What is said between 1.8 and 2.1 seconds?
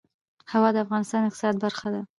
ده.